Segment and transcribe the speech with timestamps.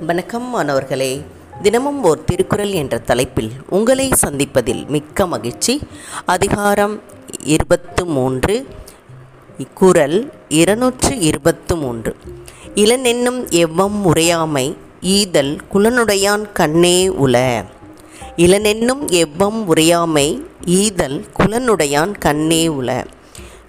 [0.00, 1.22] வணக்கம் மாணவர்களே.
[1.62, 5.80] தினமும் ஓர் திருக்குறள் என்ற தலைப்பில் உங்களை சந்திப்பதில் மிக்க மகிழ்ச்சி.
[6.26, 7.02] அதிகாரம்
[7.42, 8.66] இருபத்து மூன்று.
[9.74, 12.16] குறள் இருநூற்று இருபத்து மூன்று.
[12.74, 17.64] இளனென்னும் எவ்வம் உரையாமை ஈதல் குலனுடையான் கண்ணே உல
[18.36, 23.04] இளனென்னும் எவ்வம் உரையாமை ஈதல் குலனுடையான் கண்ணே உல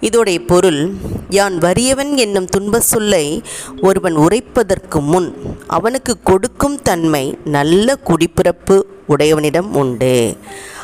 [0.00, 0.94] இதோடைய பொருள்
[1.28, 3.42] யான் வறியவன் என்னும் துன்ப சொல்லை
[3.80, 5.36] ஒருவன் உரைப்பதற்கு முன்
[5.66, 10.36] அவனுக்கு கொடுக்கும் தன்மை நல்ல குடிப்பிறப்பு உடையவனிடம் உண்டு.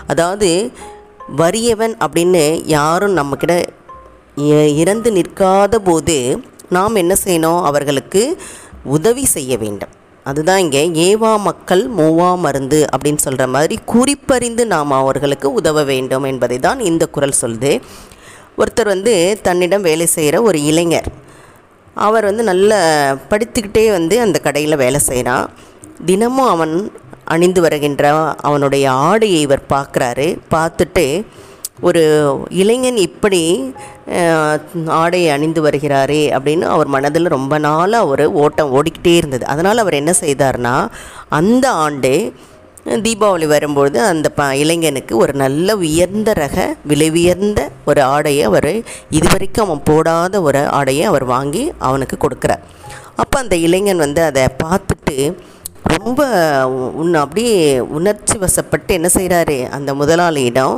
[0.07, 0.73] அதாவது
[1.37, 3.67] வறியவன் அப்படின்னு யாரும் நம்மக்கிட்ட
[4.37, 6.41] இ- இறந்து நிற்காத போது
[6.71, 7.63] நாம் என்ன செய்யணும்?
[7.63, 8.43] அவர்களுக்கு
[8.85, 9.89] உதவி செய்ய வேண்டும்.
[10.25, 16.59] அதுதான் இங்கே ஏவா மக்கள் மூவா மருந்து அப்படின்னு சொல்கிற மாதிரி குறிப்பறிந்து நாம் அவர்களுக்கு உதவ வேண்டும் என்பதை
[16.59, 17.81] தான் இந்த குரல் சொல்லுது.
[18.61, 19.15] ஒருத்தர் வந்து
[19.47, 21.09] தன்னிடம் வேலை செய்கிற ஒரு இளைஞர்.
[22.07, 22.71] அவர் வந்து நல்ல
[23.31, 25.47] படித்துக்கிட்டே வந்து அந்த கடையில் வேலை செய்கிறான்.
[26.11, 26.75] தினமும் அவன்
[27.35, 28.07] அணிந்து வருகின்ற
[28.49, 30.27] அவனுடைய ஆடையை இவர் பார்க்குறாரு.
[30.55, 31.07] பார்த்துட்டு
[31.89, 32.03] ஒரு
[32.63, 33.41] இளைஞன் இப்படி
[35.01, 39.45] ஆடையை அணிந்து வருகிறாரே அப்படின்னு அவர் மனதில் ரொம்ப நாளாக ஒரு ஓட்டம் ஓடிக்கிட்டே இருந்தது.
[39.53, 40.75] அதனால் அவர் என்ன செய்தார்னா
[41.39, 42.13] அந்த ஆண்டு
[43.07, 48.73] தீபாவளி வரும்பொழுது அந்த ப இளைஞனுக்கு ஒரு நல்ல உயர்ந்த ரக விலை உயர்ந்த ஒரு ஆடையை அவர்
[49.19, 52.65] இதுவரைக்கும் அவன் போடாத ஒரு ஆடையை அவர் வாங்கி அவனுக்கு கொடுக்குறார்.
[53.23, 55.17] அப்போ அந்த இளைஞன் வந்து அதை பார்த்துட்டு
[55.95, 56.21] ரொம்ப
[57.01, 57.57] உன் அப்படியே
[57.99, 60.75] உணர்ச்சி வசப்பட்டு என்ன செய்கிறாரு அந்த முதலாளியிடம்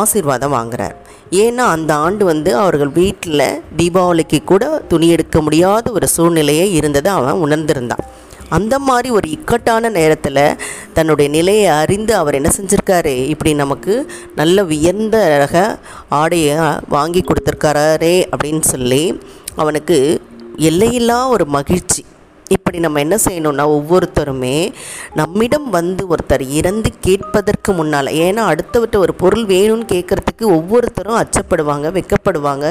[0.00, 0.96] ஆசீர்வாதம் வாங்குறார்.
[1.42, 3.44] ஏன்னா அந்த ஆண்டு வந்து அவர்கள் வீட்டில்
[3.78, 7.12] தீபாவளிக்கு கூட துணி எடுக்க முடியாத ஒரு சூழ்நிலையே இருந்ததை.
[7.20, 8.04] அவன் உணர்ந்திருந்தான்.
[8.54, 10.40] அந்த மாதிரி ஒரு இக்கட்டான நேரத்தில்
[10.96, 13.14] தன்னுடைய நிலையை அறிந்து அவர் என்ன செஞ்சுருக்காரு?
[13.32, 13.94] இப்படி நமக்கு
[14.40, 15.56] நல்ல உயர்ந்த ரக
[16.20, 16.56] ஆடையை
[16.88, 19.02] வாங்கி கொடுத்துருக்காரே அப்படின்னு சொல்லி
[19.56, 19.98] அவனுக்கு
[20.68, 22.02] எல்லையில்லா ஒரு மகிழ்ச்சி.
[22.48, 24.56] இப்படி நம்ம என்ன செய்யணும்னா ஒவ்வொருத்தருமே
[25.14, 32.66] நம்மிடம் வந்து ஒருத்தர் இறந்து கேட்பதற்கு முன்னால் ஏன்னா அடுத்தவர்கிட்ட ஒரு பொருள் வேணும்னு கேட்குறதுக்கு ஒவ்வொருத்தரும் அச்சப்படுவாங்க வெட்கப்படுவாங்க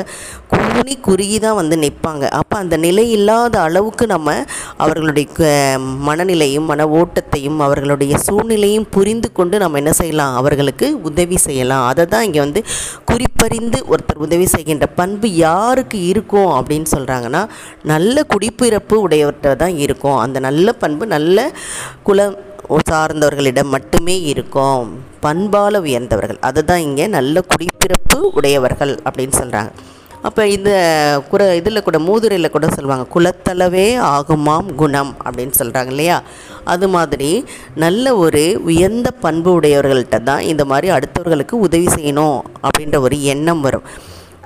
[0.47, 2.25] கூனி குறுகி தான் வந்து நிற்பாங்க.
[2.31, 4.29] அப்போ அந்த நிலை இல்லாத அளவுக்கு நம்ம
[4.77, 11.87] அவர்களுடைய க- மனநிலையும் மன ஓட்டத்தையும் அவர்களுடைய சூழ்நிலையும் புரிந்து கொண்டு நம்ம என்ன செய்யலாம் அவர்களுக்கு உதவி செய்யலாம்.
[11.87, 12.63] அதை தான் இங்கே வந்து
[13.05, 17.43] குறிப்பறிந்து ஒருத்தர் உதவி செய்கின்ற பண்பு யாருக்கு இருக்கும் அப்படின்னு சொல்கிறாங்கன்னா
[17.83, 20.19] நல்ல குடிப்பிறப்பு உடையவர்கிட்ட தான் இருக்கும்.
[20.25, 21.37] அந்த நல்ல பண்பு நல்ல
[22.09, 22.37] குலம்
[22.89, 24.85] சார்ந்தவர்களிடம் மட்டுமே இருக்கும்.
[25.25, 26.39] பண்பால உயர்ந்தவர்கள்.
[26.49, 29.71] அதுதான் இங்கே நல்ல குடிப்பிறப்பு உடையவர்கள் அப்படின்னு சொல்கிறாங்க
[30.27, 30.71] அப்போ இந்த
[31.31, 36.17] குற இதில் கூட மூதுரையில் கூட சொல்லுவாங்க குலத்தளவே ஆகுமாம் குணம் அப்படின்னு சொல்கிறாங்க இல்லையா?
[36.73, 37.31] அது மாதிரி
[37.83, 43.87] நல்ல ஒரு உயர்ந்த பண்பு உடையவர்கள்ட்ட தான் இந்த மாதிரி அடுத்தவர்களுக்கு உதவி செய்யணும் அப்படின்ற ஒரு எண்ணம் வரும்.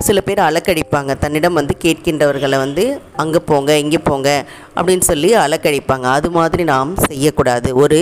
[0.06, 1.12] சில பேர் அலக்கடிப்பாங்க.
[1.22, 2.84] தன்னிடம் வந்து கேட்கின்றவர்களை வந்து
[3.22, 4.30] அங்கே போங்க இங்கே போங்க
[4.76, 6.06] அப்படின்னு சொல்லி அலக்கடிப்பாங்க.
[6.18, 7.70] அது மாதிரி நாம் செய்யக்கூடாது.
[7.84, 8.00] ஒரு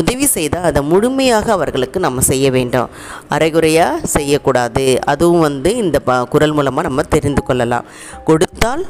[0.00, 2.90] உதவி செய்தால் அதை முழுமையாக அவர்களுக்கு நம்ம செய்ய வேண்டும்.
[3.36, 4.86] அரைகுறையாக செய்யக்கூடாது.
[5.12, 7.88] அதுவும் வந்து இந்த ப குரல் மூலமாக நம்ம தெரிந்து கொள்ளலாம்.
[8.30, 8.84] கொடுத்தால்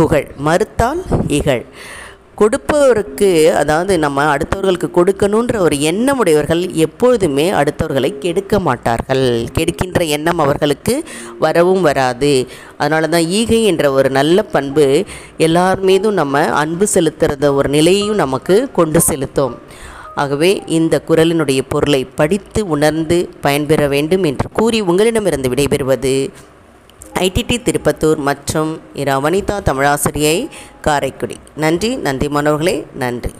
[0.00, 1.02] புகழ் மறுத்தால்
[1.38, 1.64] இகழ்.
[2.40, 3.30] கொடுப்பவருக்கு
[3.60, 9.24] அதாவது நம்ம அடுத்தவர்களுக்கு கொடுக்கணுன்ற ஒரு எண்ணம் உடையவர்கள் எப்பொழுதுமே அடுத்தவர்களை கெடுக்க மாட்டார்கள்.
[9.58, 10.94] கெடுக்கின்ற எண்ணம் அவர்களுக்கு
[11.38, 12.32] வரவும் வராது.
[12.78, 14.86] அதனால தான் ஈகை என்ற ஒரு நல்ல பண்பு
[15.36, 19.56] எல்லார் மீதும் நம்ம அன்பு செலுத்துகிறத ஒரு நிலையையும் நமக்கு கொண்டு செலுத்தும்.
[20.14, 26.14] ஆகவே இந்த குரலினுடைய பொருளை படித்து உணர்ந்து பயன்பெற வேண்டும் என்று கூறி உங்களிடமிருந்து விடைபெறுவது
[27.24, 28.70] ஐடிடி திருப்பத்தூர் மற்றும்
[29.00, 30.36] இரா வனிதா தமிழாசிரியை
[30.86, 31.36] காரைக்குடி.
[31.64, 33.32] நன்றி நன்றி மாணவர்களே நன்றி.